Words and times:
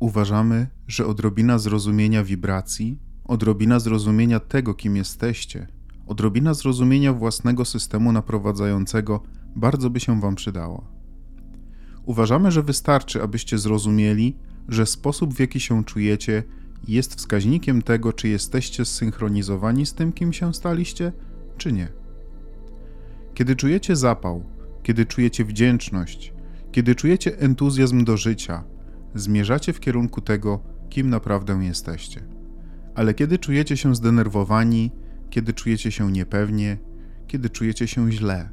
Uważamy, 0.00 0.66
że 0.88 1.06
odrobina 1.06 1.58
zrozumienia 1.58 2.24
wibracji, 2.24 2.98
odrobina 3.24 3.80
zrozumienia 3.80 4.40
tego, 4.40 4.74
kim 4.74 4.96
jesteście, 4.96 5.66
odrobina 6.06 6.54
zrozumienia 6.54 7.12
własnego 7.12 7.64
systemu 7.64 8.12
naprowadzającego 8.12 9.22
bardzo 9.56 9.90
by 9.90 10.00
się 10.00 10.20
Wam 10.20 10.34
przydała. 10.34 10.84
Uważamy, 12.04 12.52
że 12.52 12.62
wystarczy, 12.62 13.22
abyście 13.22 13.58
zrozumieli, 13.58 14.36
że 14.68 14.86
sposób, 14.86 15.34
w 15.34 15.40
jaki 15.40 15.60
się 15.60 15.84
czujecie, 15.84 16.42
jest 16.88 17.14
wskaźnikiem 17.14 17.82
tego, 17.82 18.12
czy 18.12 18.28
jesteście 18.28 18.84
zsynchronizowani 18.84 19.86
z 19.86 19.94
tym, 19.94 20.12
kim 20.12 20.32
się 20.32 20.54
staliście, 20.54 21.12
czy 21.56 21.72
nie. 21.72 21.88
Kiedy 23.34 23.56
czujecie 23.56 23.96
zapał, 23.96 24.44
kiedy 24.82 25.06
czujecie 25.06 25.44
wdzięczność, 25.44 26.32
kiedy 26.72 26.94
czujecie 26.94 27.38
entuzjazm 27.38 28.04
do 28.04 28.16
życia, 28.16 28.64
zmierzacie 29.14 29.72
w 29.72 29.80
kierunku 29.80 30.20
tego, 30.20 30.60
kim 30.88 31.10
naprawdę 31.10 31.64
jesteście. 31.64 32.20
Ale 32.94 33.14
kiedy 33.14 33.38
czujecie 33.38 33.76
się 33.76 33.94
zdenerwowani, 33.94 34.90
kiedy 35.30 35.52
czujecie 35.52 35.90
się 35.90 36.12
niepewnie, 36.12 36.78
kiedy 37.26 37.50
czujecie 37.50 37.86
się 37.86 38.12
źle, 38.12 38.50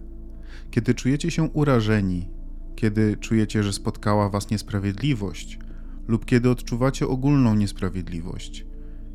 kiedy 0.72 0.94
czujecie 0.94 1.32
się 1.32 1.44
urażeni, 1.44 2.30
kiedy 2.76 3.18
czujecie, 3.18 3.64
że 3.64 3.74
spotkała 3.74 4.30
was 4.30 4.50
niesprawiedliwość, 4.50 5.60
lub 6.08 6.26
kiedy 6.26 6.50
odczuwacie 6.50 7.08
ogólną 7.08 7.56
niesprawiedliwość, 7.56 8.66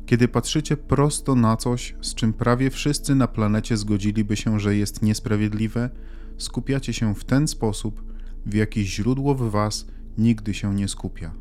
kiedy 0.05 0.27
patrzycie 0.27 0.77
prosto 0.77 1.35
na 1.35 1.57
coś, 1.57 1.95
z 2.01 2.15
czym 2.15 2.33
prawie 2.33 2.69
wszyscy 2.69 3.15
na 3.15 3.27
planecie 3.27 3.77
zgodziliby 3.77 4.35
się, 4.35 4.59
że 4.59 4.75
jest 4.75 5.01
niesprawiedliwe, 5.01 5.89
skupiacie 6.37 6.93
się 6.93 7.15
w 7.15 7.23
ten 7.23 7.47
sposób, 7.47 8.03
w 8.45 8.53
jaki 8.53 8.85
źródło 8.85 9.35
w 9.35 9.51
was 9.51 9.87
nigdy 10.17 10.53
się 10.53 10.75
nie 10.75 10.87
skupia. 10.87 11.33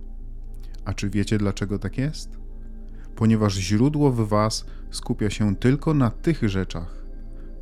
A 0.85 0.95
czy 0.95 1.11
wiecie 1.11 1.39
dlaczego 1.39 1.79
tak 1.79 1.99
jest? 1.99 2.39
Ponieważ 3.17 3.55
źródło 3.55 4.13
w 4.13 4.29
was 4.29 4.67
skupia 4.91 5.31
się 5.31 5.57
tylko 5.57 5.95
na 5.95 6.11
tych 6.11 6.49
rzeczach, 6.49 7.05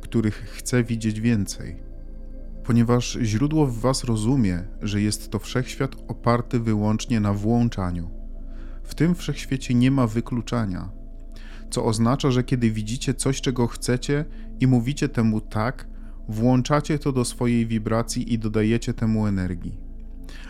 których 0.01 0.35
chce 0.35 0.83
widzieć 0.83 1.21
więcej. 1.21 1.75
Ponieważ 2.63 3.17
źródło 3.21 3.67
w 3.67 3.79
was 3.79 4.03
rozumie, 4.03 4.63
że 4.81 5.01
jest 5.01 5.31
to 5.31 5.39
wszechświat 5.39 5.95
oparty 6.07 6.59
wyłącznie 6.59 7.19
na 7.19 7.33
włączaniu. 7.33 8.09
W 8.83 8.95
tym 8.95 9.15
wszechświecie 9.15 9.73
nie 9.73 9.91
ma 9.91 10.07
wykluczania, 10.07 10.91
co 11.69 11.85
oznacza, 11.85 12.31
że 12.31 12.43
kiedy 12.43 12.71
widzicie 12.71 13.13
coś, 13.13 13.41
czego 13.41 13.67
chcecie 13.67 14.25
i 14.59 14.67
mówicie 14.67 15.09
temu 15.09 15.41
tak, 15.41 15.87
włączacie 16.27 16.99
to 16.99 17.11
do 17.11 17.25
swojej 17.25 17.67
wibracji 17.67 18.33
i 18.33 18.39
dodajecie 18.39 18.93
temu 18.93 19.27
energii. 19.27 19.77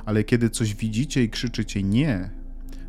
Ale 0.06 0.24
kiedy 0.24 0.50
coś 0.50 0.76
widzicie 0.76 1.24
i 1.24 1.30
krzyczycie 1.30 1.84
nie, 1.84 2.30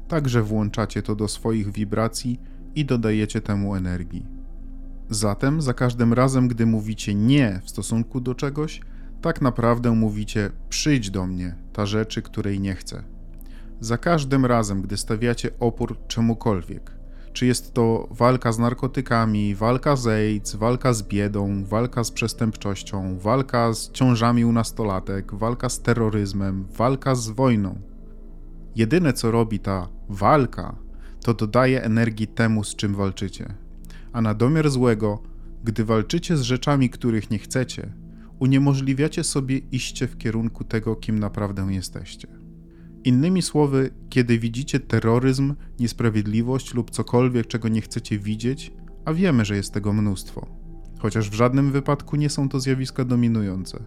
także 0.09 0.43
włączacie 0.43 1.03
to 1.03 1.17
do 1.17 1.29
swoich 1.29 1.73
wibracji 1.73 2.41
i 2.75 2.85
dodajecie 2.85 3.41
temu 3.41 3.75
energii. 3.75 4.27
Zatem 5.11 5.63
za 5.63 5.75
każdym 5.75 6.13
razem, 6.13 6.48
gdy 6.48 6.67
mówicie 6.67 7.15
nie 7.15 7.61
w 7.65 7.70
stosunku 7.70 8.20
do 8.20 8.35
czegoś, 8.35 8.81
tak 9.20 9.41
naprawdę 9.41 9.93
mówicie 9.93 10.51
przyjdź 10.69 11.11
do 11.11 11.27
mnie, 11.27 11.55
ta 11.73 11.87
rzeczy, 11.87 12.23
której 12.23 12.61
nie 12.61 12.75
chcę. 12.75 13.03
Za 13.81 13.98
każdym 13.98 14.47
razem, 14.47 14.83
gdy 14.83 14.97
stawiacie 14.97 15.51
opór 15.59 16.07
czemukolwiek, 16.09 16.91
czy 17.33 17.47
jest 17.47 17.75
to 17.75 18.09
walka 18.11 18.53
z 18.53 18.59
narkotykami, 18.59 19.55
walka 19.55 19.97
z 19.97 20.07
AIDS, 20.07 20.55
walka 20.55 20.93
z 20.93 21.03
biedą, 21.03 21.65
walka 21.65 22.05
z 22.05 22.11
przestępczością, 22.11 23.19
walka 23.19 23.73
z 23.73 23.91
ciążami 23.91 24.45
u 24.45 24.53
nastolatek, 24.53 25.35
walka 25.35 25.69
z 25.69 25.83
terroryzmem, 25.83 26.65
walka 26.77 27.15
z 27.15 27.29
wojną. 27.29 27.81
Jedyne 28.77 29.13
co 29.13 29.31
robi 29.31 29.59
ta 29.59 29.89
walka, 30.09 30.77
to 31.25 31.35
dodaje 31.35 31.83
energii 31.83 32.27
temu, 32.27 32.65
z 32.65 32.77
czym 32.77 32.95
walczycie. 32.95 33.55
A 34.13 34.21
na 34.21 34.35
domiar 34.35 34.71
złego, 34.71 35.23
gdy 35.65 35.85
walczycie 35.85 36.37
z 36.37 36.42
rzeczami, 36.42 36.91
których 36.91 37.31
nie 37.31 37.39
chcecie, 37.39 37.92
uniemożliwiacie 38.39 39.25
sobie 39.25 39.59
iście 39.59 40.09
w 40.09 40.19
kierunku 40.19 40.65
tego, 40.65 40.97
kim 40.97 41.19
naprawdę 41.19 41.67
jesteście. 41.71 42.42
Innymi 43.05 43.42
słowy, 43.42 43.90
kiedy 44.08 44.39
widzicie 44.39 44.80
terroryzm, 44.80 45.55
niesprawiedliwość 45.80 46.74
lub 46.74 46.90
cokolwiek, 46.90 47.46
czego 47.46 47.68
nie 47.68 47.80
chcecie 47.80 48.18
widzieć, 48.18 48.73
a 49.05 49.13
wiemy, 49.13 49.45
że 49.45 49.57
jest 49.57 49.74
tego 49.74 49.92
mnóstwo, 49.92 50.46
chociaż 50.98 51.30
w 51.30 51.35
żadnym 51.35 51.73
wypadku 51.73 52.17
nie 52.17 52.30
są 52.30 52.48
to 52.48 52.61
zjawiska 52.61 53.05
dominujące. 53.05 53.83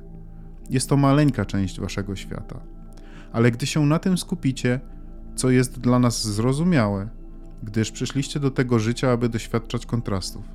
Jest 0.70 0.90
to 0.90 0.98
maleńka 0.98 1.46
część 1.46 1.80
waszego 1.80 2.16
świata. 2.16 2.60
Ale 3.32 3.52
gdy 3.52 3.66
się 3.66 3.86
na 3.86 4.00
tym 4.00 4.18
skupicie, 4.18 4.80
co 5.36 5.50
jest 5.50 5.80
dla 5.80 6.00
nas 6.00 6.28
zrozumiałe, 6.28 7.10
gdyż 7.64 7.92
przyszliście 7.92 8.40
do 8.40 8.52
tego 8.52 8.80
życia, 8.80 9.12
aby 9.12 9.30
doświadczać 9.30 9.86
kontrastów. 9.86 10.46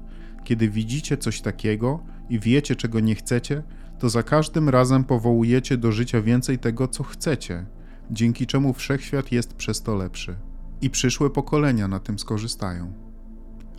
Kiedy 0.44 0.68
widzicie 0.68 1.16
coś 1.16 1.40
takiego 1.40 2.00
i 2.28 2.38
wiecie, 2.38 2.76
czego 2.76 3.00
nie 3.00 3.14
chcecie, 3.14 3.62
to 3.98 4.08
za 4.08 4.22
każdym 4.22 4.68
razem 4.68 5.04
powołujecie 5.04 5.76
do 5.76 5.92
życia 5.92 6.22
więcej 6.22 6.58
tego, 6.58 6.88
co 6.88 7.02
chcecie, 7.02 7.66
dzięki 8.10 8.46
czemu 8.46 8.72
wszechświat 8.72 9.32
jest 9.32 9.54
przez 9.54 9.82
to 9.82 9.94
lepszy 9.94 10.36
i 10.80 10.90
przyszłe 10.90 11.30
pokolenia 11.30 11.88
na 11.88 12.00
tym 12.00 12.18
skorzystają. 12.18 12.92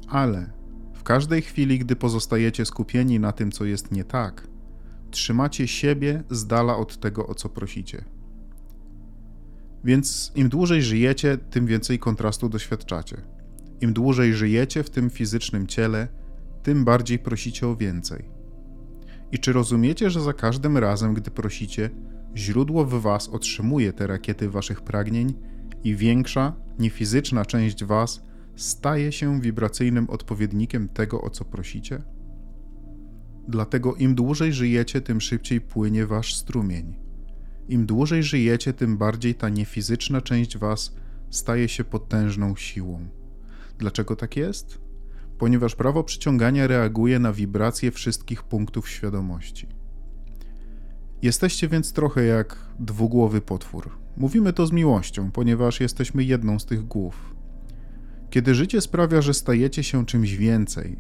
Ale 0.08 0.54
w 0.94 1.04
każdej 1.04 1.42
chwili, 1.42 1.80
gdy 1.80 1.96
pozostajecie 1.96 2.66
skupieni 2.66 3.20
na 3.20 3.32
tym, 3.32 3.52
co 3.52 3.66
jest 3.66 3.92
nie 3.92 4.04
tak, 4.04 4.48
trzymacie 5.12 5.68
siebie 5.68 6.24
z 6.30 6.48
dala 6.48 6.78
od 6.78 7.00
tego, 7.00 7.28
o 7.28 7.36
co 7.36 7.50
prosicie. 7.50 8.06
Więc 9.84 10.32
im 10.36 10.50
dłużej 10.50 10.82
żyjecie, 10.82 11.38
tym 11.38 11.66
więcej 11.66 12.00
kontrastu 12.00 12.50
doświadczacie. 12.50 13.18
Im 13.82 13.94
dłużej 13.94 14.34
żyjecie 14.34 14.84
w 14.84 14.90
tym 14.90 15.10
fizycznym 15.10 15.68
ciele, 15.68 16.08
tym 16.64 16.86
bardziej 16.86 17.20
prosicie 17.20 17.68
o 17.68 17.76
więcej. 17.76 18.30
I 19.32 19.40
czy 19.40 19.54
rozumiecie, 19.54 20.10
że 20.10 20.22
za 20.22 20.34
każdym 20.34 20.78
razem, 20.78 21.14
gdy 21.14 21.32
prosicie, 21.32 21.90
źródło 22.36 22.86
w 22.86 23.02
Was 23.02 23.30
otrzymuje 23.30 23.94
te 23.94 24.08
rakiety 24.08 24.50
Waszych 24.50 24.82
pragnień 24.82 25.34
i 25.84 25.96
większa, 25.96 26.56
niefizyczna 26.80 27.46
część 27.46 27.84
Was 27.84 28.24
staje 28.56 29.12
się 29.12 29.42
wibracyjnym 29.42 30.10
odpowiednikiem 30.10 30.90
tego, 30.90 31.22
o 31.22 31.30
co 31.30 31.46
prosicie? 31.46 32.02
Dlatego 33.48 33.96
im 33.96 34.16
dłużej 34.16 34.54
żyjecie, 34.54 35.02
tym 35.02 35.22
szybciej 35.22 35.62
płynie 35.62 36.06
Wasz 36.06 36.36
strumień. 36.36 36.96
Im 37.70 37.86
dłużej 37.86 38.24
żyjecie, 38.24 38.74
tym 38.74 38.98
bardziej 38.98 39.36
ta 39.36 39.50
niefizyczna 39.50 40.22
część 40.22 40.58
Was 40.58 40.96
staje 41.30 41.70
się 41.70 41.84
potężną 41.84 42.56
siłą. 42.56 43.08
Dlaczego 43.78 44.16
tak 44.16 44.38
jest? 44.38 44.82
Ponieważ 45.38 45.76
prawo 45.76 46.04
przyciągania 46.04 46.68
reaguje 46.68 47.20
na 47.20 47.34
wibracje 47.34 47.92
wszystkich 47.92 48.44
punktów 48.44 48.90
świadomości. 48.90 49.81
Jesteście 51.22 51.68
więc 51.68 51.94
trochę 51.94 52.26
jak 52.26 52.56
dwugłowy 52.80 53.42
potwór. 53.42 53.90
Mówimy 54.18 54.54
to 54.54 54.68
z 54.68 54.72
miłością, 54.72 55.32
ponieważ 55.32 55.80
jesteśmy 55.80 56.24
jedną 56.24 56.60
z 56.60 56.66
tych 56.66 56.88
głów. 56.88 57.36
Kiedy 58.30 58.56
życie 58.56 58.82
sprawia, 58.82 59.22
że 59.22 59.34
stajecie 59.34 59.84
się 59.84 60.06
czymś 60.06 60.32
więcej, 60.32 60.98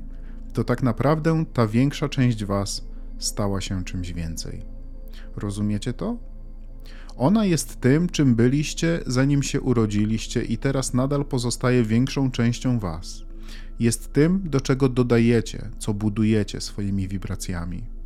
to 0.53 0.63
tak 0.63 0.83
naprawdę 0.83 1.45
ta 1.53 1.67
większa 1.67 2.09
część 2.09 2.45
Was 2.45 2.85
stała 3.17 3.61
się 3.61 3.83
czymś 3.83 4.13
więcej. 4.13 4.61
Rozumiecie 5.35 5.93
to? 5.93 6.17
Ona 7.17 7.45
jest 7.45 7.81
tym, 7.81 8.09
czym 8.09 8.35
byliście, 8.35 8.99
zanim 9.07 9.43
się 9.43 9.61
urodziliście, 9.61 10.43
i 10.43 10.57
teraz 10.57 10.93
nadal 10.93 11.25
pozostaje 11.25 11.83
większą 11.83 12.31
częścią 12.31 12.79
Was. 12.79 13.23
Jest 13.79 14.13
tym, 14.13 14.41
do 14.49 14.61
czego 14.61 14.89
dodajecie, 14.89 15.69
co 15.79 15.93
budujecie 15.93 16.61
swoimi 16.61 17.07
wibracjami. 17.07 18.00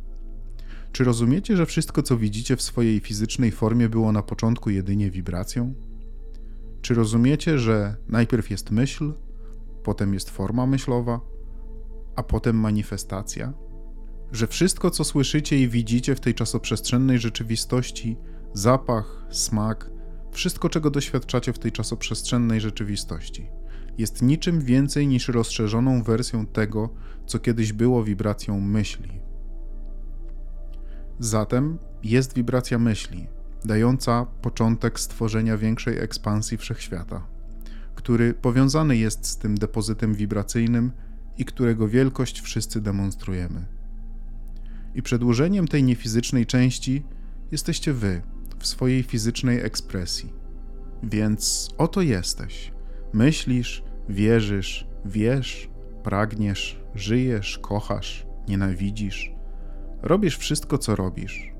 Czy 0.92 1.04
rozumiecie, 1.04 1.56
że 1.56 1.66
wszystko, 1.66 2.02
co 2.02 2.16
widzicie 2.16 2.56
w 2.56 2.62
swojej 2.62 3.00
fizycznej 3.00 3.50
formie, 3.50 3.88
było 3.88 4.12
na 4.12 4.22
początku 4.22 4.70
jedynie 4.70 5.10
wibracją? 5.10 5.74
Czy 6.82 6.94
rozumiecie, 6.94 7.58
że 7.58 7.96
najpierw 8.08 8.50
jest 8.50 8.70
myśl, 8.70 9.12
potem 9.82 10.14
jest 10.14 10.30
forma 10.30 10.66
myślowa, 10.66 11.20
a 12.16 12.22
potem 12.22 12.56
manifestacja? 12.56 13.52
Że 14.32 14.46
wszystko, 14.46 14.90
co 14.90 15.04
słyszycie 15.04 15.58
i 15.58 15.68
widzicie 15.68 16.14
w 16.14 16.20
tej 16.20 16.34
czasoprzestrzennej 16.34 17.18
rzeczywistości 17.18 18.16
zapach, 18.52 19.26
smak, 19.30 19.90
wszystko, 20.30 20.68
czego 20.68 20.90
doświadczacie 20.90 21.52
w 21.52 21.58
tej 21.58 21.72
czasoprzestrzennej 21.72 22.60
rzeczywistości 22.60 23.50
jest 23.98 24.22
niczym 24.22 24.60
więcej 24.60 25.06
niż 25.06 25.28
rozszerzoną 25.28 26.02
wersją 26.02 26.46
tego, 26.46 26.88
co 27.26 27.38
kiedyś 27.38 27.72
było 27.72 28.04
wibracją 28.04 28.60
myśli. 28.60 29.20
Zatem 31.18 31.78
jest 32.02 32.34
wibracja 32.34 32.78
myśli, 32.78 33.26
dająca 33.64 34.26
początek 34.42 35.00
stworzenia 35.00 35.56
większej 35.58 35.98
ekspansji 35.98 36.58
wszechświata, 36.58 37.26
który 37.94 38.34
powiązany 38.34 38.96
jest 38.96 39.26
z 39.26 39.38
tym 39.38 39.54
depozytem 39.54 40.14
wibracyjnym 40.14 40.92
i 41.38 41.44
którego 41.44 41.88
wielkość 41.88 42.40
wszyscy 42.40 42.80
demonstrujemy. 42.80 43.66
I 44.94 45.02
przedłużeniem 45.02 45.68
tej 45.68 45.82
niefizycznej 45.82 46.46
części 46.46 47.02
jesteście 47.52 47.92
wy 47.92 48.22
w 48.58 48.66
swojej 48.66 49.02
fizycznej 49.02 49.60
ekspresji. 49.60 50.32
Więc 51.02 51.68
oto 51.78 52.02
jesteś. 52.02 52.72
Myślisz, 53.12 53.84
wierzysz, 54.08 54.88
wiesz, 55.04 55.70
pragniesz, 56.02 56.80
żyjesz, 56.94 57.58
kochasz, 57.58 58.26
nienawidzisz. 58.48 59.35
Robisz 60.06 60.38
wszystko, 60.38 60.78
co 60.78 60.96
robisz. 60.96 61.52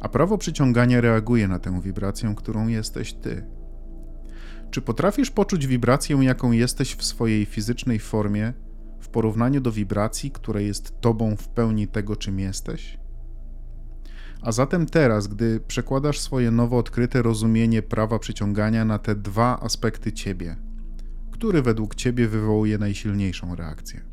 A 0.00 0.08
prawo 0.08 0.38
przyciągania 0.38 1.00
reaguje 1.00 1.48
na 1.48 1.58
tę 1.58 1.80
wibrację, 1.80 2.34
którą 2.36 2.68
jesteś 2.68 3.12
ty. 3.12 3.46
Czy 4.70 4.82
potrafisz 4.82 5.30
poczuć 5.30 5.66
wibrację, 5.66 6.16
jaką 6.16 6.52
jesteś 6.52 6.94
w 6.94 7.04
swojej 7.04 7.46
fizycznej 7.46 7.98
formie, 7.98 8.52
w 9.00 9.08
porównaniu 9.08 9.60
do 9.60 9.72
wibracji, 9.72 10.30
która 10.30 10.60
jest 10.60 11.00
tobą 11.00 11.36
w 11.36 11.48
pełni 11.48 11.88
tego, 11.88 12.16
czym 12.16 12.38
jesteś? 12.38 12.98
A 14.42 14.52
zatem 14.52 14.86
teraz, 14.86 15.26
gdy 15.26 15.60
przekładasz 15.60 16.20
swoje 16.20 16.50
nowo 16.50 16.78
odkryte 16.78 17.22
rozumienie 17.22 17.82
prawa 17.82 18.18
przyciągania 18.18 18.84
na 18.84 18.98
te 18.98 19.14
dwa 19.14 19.60
aspekty 19.60 20.12
ciebie, 20.12 20.56
który 21.30 21.62
według 21.62 21.94
ciebie 21.94 22.28
wywołuje 22.28 22.78
najsilniejszą 22.78 23.54
reakcję? 23.54 24.11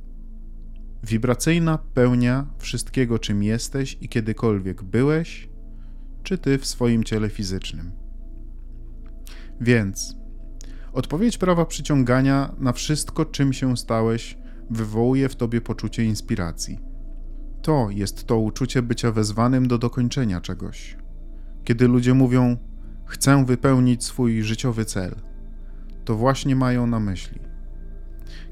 Wibracyjna 1.03 1.77
pełnia 1.77 2.47
wszystkiego, 2.57 3.19
czym 3.19 3.43
jesteś 3.43 3.97
i 4.01 4.09
kiedykolwiek 4.09 4.83
byłeś, 4.83 5.49
czy 6.23 6.37
ty 6.37 6.57
w 6.57 6.65
swoim 6.65 7.03
ciele 7.03 7.29
fizycznym. 7.29 7.91
Więc 9.61 10.15
odpowiedź 10.93 11.37
prawa 11.37 11.65
przyciągania 11.65 12.55
na 12.59 12.73
wszystko, 12.73 13.25
czym 13.25 13.53
się 13.53 13.77
stałeś, 13.77 14.37
wywołuje 14.69 15.29
w 15.29 15.35
tobie 15.35 15.61
poczucie 15.61 16.03
inspiracji 16.03 16.89
to 17.61 17.89
jest 17.89 18.27
to 18.27 18.39
uczucie 18.39 18.81
bycia 18.81 19.11
wezwanym 19.11 19.67
do 19.67 19.77
dokończenia 19.77 20.41
czegoś. 20.41 20.97
Kiedy 21.63 21.87
ludzie 21.87 22.13
mówią, 22.13 22.57
chcę 23.05 23.45
wypełnić 23.45 24.03
swój 24.03 24.43
życiowy 24.43 24.85
cel, 24.85 25.15
to 26.05 26.15
właśnie 26.15 26.55
mają 26.55 26.87
na 26.87 26.99
myśli. 26.99 27.39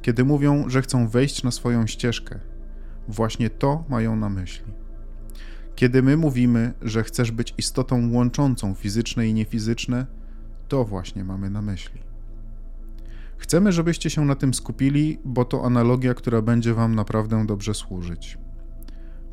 Kiedy 0.02 0.26
mówią, 0.26 0.70
że 0.70 0.82
chcą 0.82 1.08
wejść 1.08 1.44
na 1.44 1.52
swoją 1.52 1.88
ścieżkę, 1.88 2.40
właśnie 3.08 3.50
to 3.50 3.84
mają 3.90 4.16
na 4.16 4.30
myśli. 4.30 4.74
Kiedy 5.76 6.04
my 6.04 6.18
mówimy, 6.18 6.74
że 6.82 7.04
chcesz 7.04 7.32
być 7.32 7.54
istotą 7.58 8.14
łączącą 8.14 8.74
fizyczne 8.74 9.28
i 9.28 9.34
niefizyczne, 9.34 10.06
to 10.68 10.86
właśnie 10.86 11.24
mamy 11.24 11.50
na 11.50 11.62
myśli. 11.62 12.02
Chcemy, 13.38 13.72
żebyście 13.72 14.10
się 14.10 14.26
na 14.26 14.36
tym 14.36 14.54
skupili, 14.54 15.20
bo 15.26 15.46
to 15.46 15.66
analogia, 15.66 16.14
która 16.14 16.42
będzie 16.42 16.74
Wam 16.74 16.96
naprawdę 16.96 17.46
dobrze 17.46 17.74
służyć. 17.74 18.38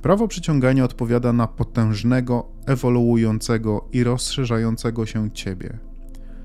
Prawo 0.02 0.29
przyciągania 0.29 0.85
odpowiada 0.85 1.32
na 1.32 1.46
potężnego, 1.46 2.49
ewoluującego 2.67 3.88
i 3.93 4.05
rozszerzającego 4.05 5.06
się 5.06 5.31
ciebie. 5.31 5.79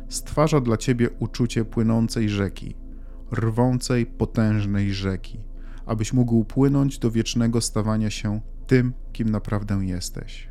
Stwarza 0.09 0.61
dla 0.61 0.77
ciebie 0.77 1.09
uczucie 1.19 1.65
płynącej 1.65 2.29
rzeki, 2.29 2.75
rwącej, 3.31 4.05
potężnej 4.05 4.93
rzeki, 4.93 5.39
abyś 5.85 6.13
mógł 6.13 6.45
płynąć 6.45 6.99
do 6.99 7.11
wiecznego 7.11 7.61
stawania 7.61 8.09
się 8.09 8.41
tym, 8.67 8.93
kim 9.13 9.29
naprawdę 9.29 9.85
jesteś. 9.85 10.49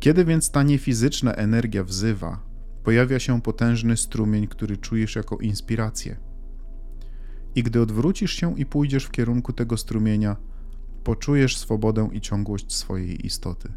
Kiedy 0.00 0.24
więc 0.24 0.50
ta 0.50 0.62
niefizyczna 0.62 1.32
energia 1.32 1.84
wzywa, 1.84 2.40
pojawia 2.84 3.18
się 3.18 3.42
potężny 3.42 3.96
strumień, 3.96 4.46
który 4.46 4.76
czujesz 4.76 5.16
jako 5.16 5.38
inspirację. 5.38 6.16
I 7.54 7.62
gdy 7.62 7.80
odwrócisz 7.80 8.32
się 8.32 8.58
i 8.58 8.66
pójdziesz 8.66 9.04
w 9.04 9.10
kierunku 9.10 9.52
tego 9.52 9.76
strumienia, 9.76 10.36
poczujesz 11.04 11.58
swobodę 11.58 12.08
i 12.12 12.20
ciągłość 12.20 12.74
swojej 12.74 13.26
istoty. 13.26 13.72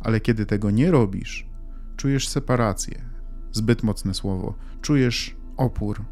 Ale 0.00 0.20
kiedy 0.20 0.46
tego 0.46 0.70
nie 0.70 0.90
robisz, 0.90 1.48
czujesz 1.96 2.28
separację, 2.28 3.04
zbyt 3.52 3.82
mocne 3.82 4.14
słowo, 4.14 4.54
czujesz 4.80 5.36
opór. 5.56 6.04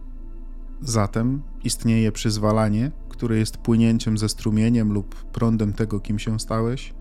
Zatem 0.80 1.42
istnieje 1.64 2.12
przyzwalanie, 2.12 2.90
które 3.08 3.38
jest 3.38 3.56
płynięciem 3.56 4.18
ze 4.18 4.28
strumieniem 4.28 4.92
lub 4.92 5.14
prądem 5.14 5.72
tego, 5.72 6.00
kim 6.00 6.18
się 6.18 6.40
stałeś, 6.40 6.94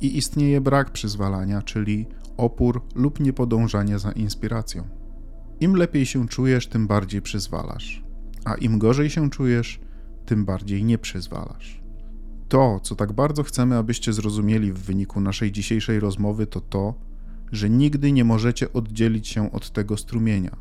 i 0.00 0.16
istnieje 0.16 0.60
brak 0.60 0.90
przyzwalania, 0.90 1.62
czyli 1.62 2.06
opór 2.36 2.82
lub 2.94 3.20
niepodążanie 3.20 3.98
za 3.98 4.12
inspiracją. 4.12 4.88
Im 5.60 5.74
lepiej 5.74 6.06
się 6.06 6.28
czujesz, 6.28 6.66
tym 6.66 6.86
bardziej 6.86 7.22
przyzwalasz, 7.22 8.04
a 8.44 8.54
im 8.54 8.78
gorzej 8.78 9.10
się 9.10 9.30
czujesz, 9.30 9.80
tym 10.26 10.44
bardziej 10.44 10.84
nie 10.84 10.98
przyzwalasz. 10.98 11.82
To, 12.48 12.80
co 12.82 12.94
tak 12.96 13.12
bardzo 13.12 13.42
chcemy, 13.42 13.76
abyście 13.76 14.12
zrozumieli 14.12 14.72
w 14.72 14.78
wyniku 14.78 15.20
naszej 15.20 15.52
dzisiejszej 15.52 16.00
rozmowy, 16.00 16.46
to 16.46 16.60
to, 16.60 16.94
że 17.52 17.70
nigdy 17.70 18.12
nie 18.12 18.24
możecie 18.24 18.72
oddzielić 18.72 19.28
się 19.28 19.52
od 19.52 19.70
tego 19.70 19.96
strumienia. 19.96 20.56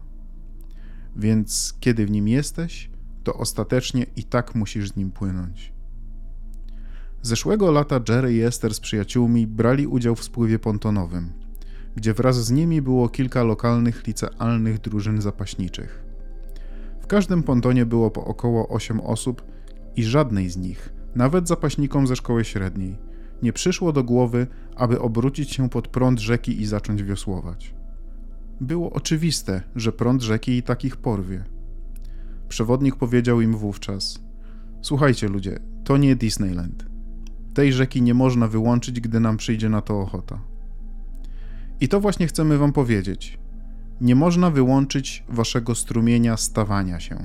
Więc 1.15 1.77
kiedy 1.79 2.05
w 2.05 2.11
nim 2.11 2.27
jesteś, 2.27 2.89
to 3.23 3.33
ostatecznie 3.33 4.05
i 4.15 4.23
tak 4.23 4.55
musisz 4.55 4.91
z 4.91 4.95
nim 4.95 5.11
płynąć. 5.11 5.73
Zeszłego 7.21 7.71
lata 7.71 7.99
Jerry 8.09 8.33
i 8.33 8.41
Esther 8.41 8.73
z 8.73 8.79
przyjaciółmi 8.79 9.47
brali 9.47 9.87
udział 9.87 10.15
w 10.15 10.23
spływie 10.23 10.59
pontonowym, 10.59 11.33
gdzie 11.95 12.13
wraz 12.13 12.45
z 12.45 12.51
nimi 12.51 12.81
było 12.81 13.09
kilka 13.09 13.43
lokalnych 13.43 14.07
licealnych 14.07 14.79
drużyn 14.79 15.21
zapaśniczych. 15.21 16.05
W 17.01 17.07
każdym 17.07 17.43
pontonie 17.43 17.85
było 17.85 18.11
po 18.11 18.25
około 18.25 18.69
8 18.69 18.99
osób 18.99 19.45
i 19.95 20.03
żadnej 20.03 20.49
z 20.49 20.57
nich 20.57 20.95
nawet 21.15 21.47
zapaśnikom 21.47 22.07
ze 22.07 22.15
szkoły 22.15 22.45
średniej, 22.45 22.97
nie 23.41 23.53
przyszło 23.53 23.93
do 23.93 24.03
głowy, 24.03 24.47
aby 24.75 24.99
obrócić 24.99 25.51
się 25.51 25.69
pod 25.69 25.87
prąd 25.87 26.19
rzeki 26.19 26.61
i 26.61 26.65
zacząć 26.65 27.03
wiosłować. 27.03 27.75
Było 28.61 28.93
oczywiste, 28.93 29.61
że 29.75 29.91
prąd 29.91 30.21
rzeki 30.21 30.57
i 30.57 30.63
takich 30.63 30.97
porwie. 30.97 31.43
Przewodnik 32.49 32.95
powiedział 32.95 33.41
im 33.41 33.57
wówczas: 33.57 34.19
Słuchajcie, 34.81 35.27
ludzie, 35.27 35.59
to 35.83 35.97
nie 35.97 36.15
Disneyland. 36.15 36.85
Tej 37.53 37.73
rzeki 37.73 38.01
nie 38.01 38.13
można 38.13 38.47
wyłączyć, 38.47 39.01
gdy 39.01 39.19
nam 39.19 39.37
przyjdzie 39.37 39.69
na 39.69 39.81
to 39.81 40.01
ochota. 40.01 40.39
I 41.81 41.87
to 41.87 41.99
właśnie 41.99 42.27
chcemy 42.27 42.57
Wam 42.57 42.73
powiedzieć. 42.73 43.39
Nie 44.01 44.15
można 44.15 44.49
wyłączyć 44.51 45.23
Waszego 45.29 45.75
strumienia 45.75 46.37
stawania 46.37 46.99
się, 46.99 47.17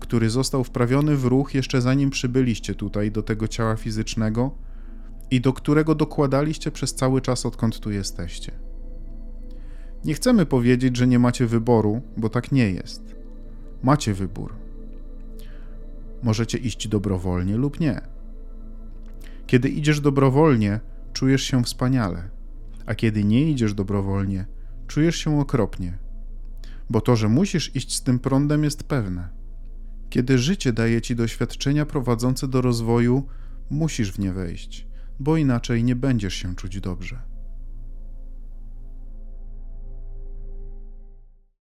który 0.00 0.30
został 0.30 0.64
wprawiony 0.64 1.16
w 1.16 1.24
ruch 1.24 1.54
jeszcze 1.54 1.80
zanim 1.80 2.10
przybyliście 2.10 2.74
tutaj 2.74 3.10
do 3.10 3.22
tego 3.22 3.48
ciała 3.48 3.76
fizycznego 3.76 4.50
i 5.30 5.40
do 5.40 5.52
którego 5.52 5.94
dokładaliście 5.94 6.70
przez 6.70 6.94
cały 6.94 7.20
czas, 7.20 7.46
odkąd 7.46 7.80
tu 7.80 7.90
jesteście. 7.90 8.65
Nie 10.06 10.14
chcemy 10.14 10.46
powiedzieć, 10.46 10.96
że 10.96 11.06
nie 11.06 11.18
macie 11.18 11.46
wyboru, 11.46 12.02
bo 12.16 12.28
tak 12.28 12.52
nie 12.52 12.70
jest. 12.70 13.16
Macie 13.82 14.14
wybór. 14.14 14.54
Możecie 16.22 16.58
iść 16.58 16.88
dobrowolnie 16.88 17.56
lub 17.56 17.80
nie. 17.80 18.00
Kiedy 19.46 19.68
idziesz 19.68 20.00
dobrowolnie, 20.00 20.80
czujesz 21.12 21.42
się 21.42 21.64
wspaniale, 21.64 22.30
a 22.86 22.94
kiedy 22.94 23.24
nie 23.24 23.50
idziesz 23.50 23.74
dobrowolnie, 23.74 24.46
czujesz 24.86 25.16
się 25.16 25.40
okropnie, 25.40 25.98
bo 26.90 27.00
to, 27.00 27.16
że 27.16 27.28
musisz 27.28 27.76
iść 27.76 27.94
z 27.94 28.02
tym 28.02 28.18
prądem, 28.18 28.64
jest 28.64 28.84
pewne. 28.84 29.28
Kiedy 30.10 30.38
życie 30.38 30.72
daje 30.72 31.00
ci 31.00 31.16
doświadczenia 31.16 31.86
prowadzące 31.86 32.48
do 32.48 32.60
rozwoju, 32.60 33.26
musisz 33.70 34.12
w 34.12 34.18
nie 34.18 34.32
wejść, 34.32 34.86
bo 35.20 35.36
inaczej 35.36 35.84
nie 35.84 35.96
będziesz 35.96 36.34
się 36.34 36.54
czuć 36.54 36.80
dobrze. 36.80 37.35